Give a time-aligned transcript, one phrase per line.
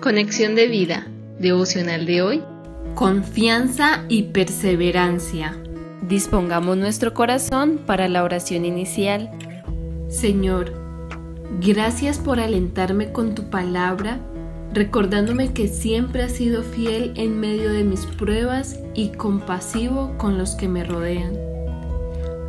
[0.00, 1.06] Conexión de vida,
[1.38, 2.42] devocional de hoy.
[2.94, 5.58] Confianza y perseverancia.
[6.00, 9.30] Dispongamos nuestro corazón para la oración inicial.
[10.08, 10.72] Señor,
[11.60, 14.20] gracias por alentarme con tu palabra,
[14.72, 20.54] recordándome que siempre has sido fiel en medio de mis pruebas y compasivo con los
[20.54, 21.34] que me rodean.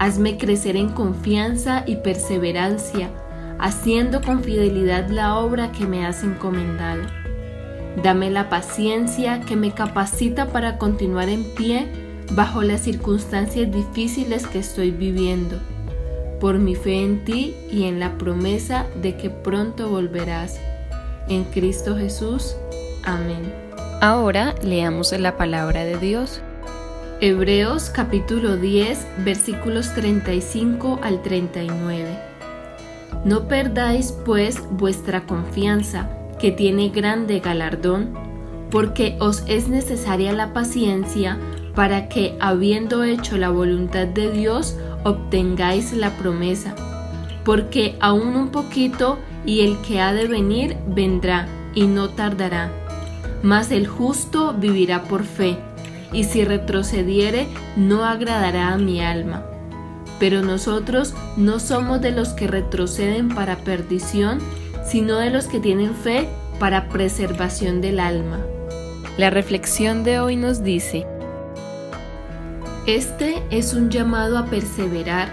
[0.00, 3.08] Hazme crecer en confianza y perseverancia,
[3.60, 7.02] haciendo con fidelidad la obra que me has encomendado.
[8.02, 11.86] Dame la paciencia que me capacita para continuar en pie
[12.32, 15.58] bajo las circunstancias difíciles que estoy viviendo,
[16.38, 20.60] por mi fe en ti y en la promesa de que pronto volverás.
[21.28, 22.54] En Cristo Jesús.
[23.02, 23.52] Amén.
[24.02, 26.42] Ahora leamos la palabra de Dios.
[27.22, 32.04] Hebreos capítulo 10 versículos 35 al 39.
[33.24, 38.14] No perdáis pues vuestra confianza que tiene grande galardón,
[38.70, 41.38] porque os es necesaria la paciencia
[41.74, 46.74] para que, habiendo hecho la voluntad de Dios, obtengáis la promesa.
[47.44, 52.70] Porque aún un poquito y el que ha de venir vendrá y no tardará.
[53.42, 55.58] Mas el justo vivirá por fe,
[56.12, 59.44] y si retrocediere no agradará a mi alma.
[60.18, 64.38] Pero nosotros no somos de los que retroceden para perdición,
[64.88, 68.40] sino de los que tienen fe para preservación del alma.
[69.16, 71.06] La reflexión de hoy nos dice,
[72.86, 75.28] Este es un llamado a perseverar,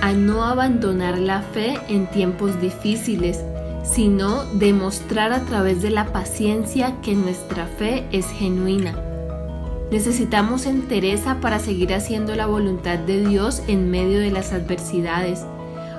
[0.00, 3.42] a no abandonar la fe en tiempos difíciles,
[3.82, 8.94] sino demostrar a través de la paciencia que nuestra fe es genuina.
[9.90, 15.44] Necesitamos entereza para seguir haciendo la voluntad de Dios en medio de las adversidades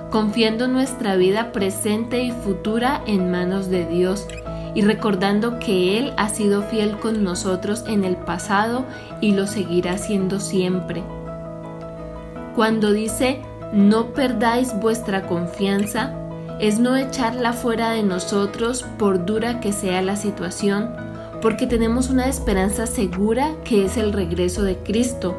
[0.09, 4.27] confiando nuestra vida presente y futura en manos de Dios
[4.73, 8.85] y recordando que Él ha sido fiel con nosotros en el pasado
[9.21, 11.03] y lo seguirá siendo siempre.
[12.55, 13.41] Cuando dice,
[13.73, 16.13] no perdáis vuestra confianza,
[16.59, 20.93] es no echarla fuera de nosotros por dura que sea la situación,
[21.41, 25.37] porque tenemos una esperanza segura que es el regreso de Cristo,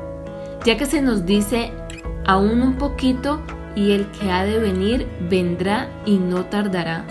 [0.65, 1.73] ya que se nos dice,
[2.27, 3.41] aún un poquito
[3.77, 7.05] y el que ha de venir vendrá y no tardará.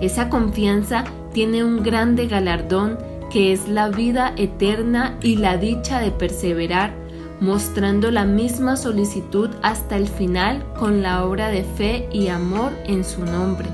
[0.00, 1.04] Esa confianza
[1.34, 2.96] tiene un grande galardón
[3.30, 6.94] que es la vida eterna y la dicha de perseverar,
[7.40, 13.04] mostrando la misma solicitud hasta el final con la obra de fe y amor en
[13.04, 13.68] su nombre,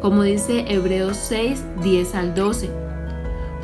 [0.00, 2.93] como dice Hebreos 6, 10 al 12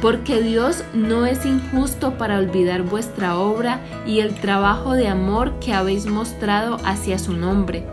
[0.00, 5.74] porque Dios no es injusto para olvidar vuestra obra y el trabajo de amor que
[5.74, 7.86] habéis mostrado hacia su nombre,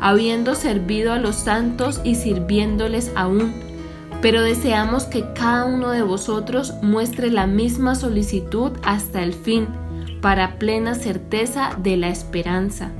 [0.00, 3.52] habiendo servido a los santos y sirviéndoles aún.
[4.22, 9.68] Pero deseamos que cada uno de vosotros muestre la misma solicitud hasta el fin,
[10.20, 12.90] para plena certeza de la esperanza.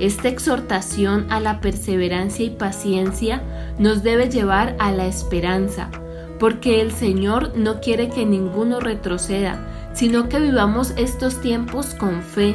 [0.00, 3.42] Esta exhortación a la perseverancia y paciencia
[3.78, 5.90] nos debe llevar a la esperanza,
[6.38, 9.58] porque el Señor no quiere que ninguno retroceda,
[9.92, 12.54] sino que vivamos estos tiempos con fe,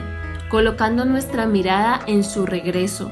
[0.50, 3.12] colocando nuestra mirada en su regreso.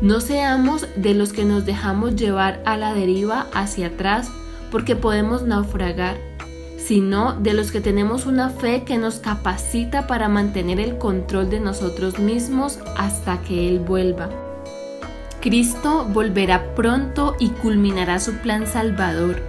[0.00, 4.30] No seamos de los que nos dejamos llevar a la deriva hacia atrás
[4.70, 6.16] porque podemos naufragar,
[6.78, 11.60] sino de los que tenemos una fe que nos capacita para mantener el control de
[11.60, 14.49] nosotros mismos hasta que Él vuelva.
[15.40, 19.40] Cristo volverá pronto y culminará su plan salvador.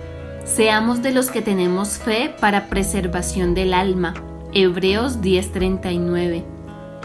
[0.46, 4.13] Seamos de los que tenemos fe para preservación del alma.
[4.53, 6.46] Hebreos 10:39.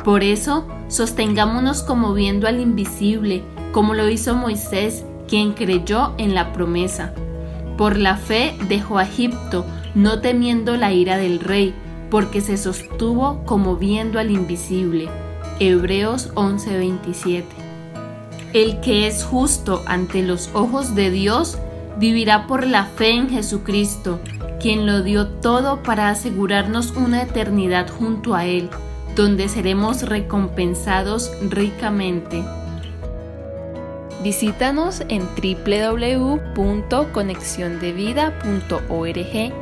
[0.04, 3.42] Por eso, sostengámonos como viendo al invisible,
[3.72, 7.12] como lo hizo Moisés, quien creyó en la promesa.
[7.76, 11.74] Por la fe dejó a Egipto, no temiendo la ira del rey,
[12.08, 15.08] porque se sostuvo como viendo al invisible.
[15.58, 17.65] Hebreos 11:27.
[18.52, 21.58] El que es justo ante los ojos de Dios
[21.98, 24.20] vivirá por la fe en Jesucristo,
[24.60, 28.70] quien lo dio todo para asegurarnos una eternidad junto a Él,
[29.14, 32.44] donde seremos recompensados ricamente.
[34.22, 35.22] Visítanos en
[36.56, 39.52] www.conexiondevida.org.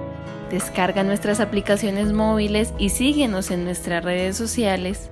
[0.50, 5.10] Descarga nuestras aplicaciones móviles y síguenos en nuestras redes sociales